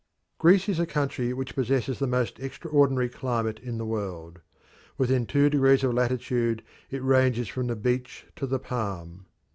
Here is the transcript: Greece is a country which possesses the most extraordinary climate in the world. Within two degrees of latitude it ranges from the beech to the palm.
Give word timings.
Greece 0.39 0.67
is 0.67 0.79
a 0.79 0.87
country 0.87 1.31
which 1.31 1.53
possesses 1.53 1.99
the 1.99 2.07
most 2.07 2.39
extraordinary 2.39 3.07
climate 3.07 3.59
in 3.59 3.77
the 3.77 3.85
world. 3.85 4.41
Within 4.97 5.27
two 5.27 5.47
degrees 5.47 5.83
of 5.83 5.93
latitude 5.93 6.63
it 6.89 7.03
ranges 7.03 7.47
from 7.47 7.67
the 7.67 7.75
beech 7.75 8.25
to 8.37 8.47
the 8.47 8.57
palm. 8.57 9.27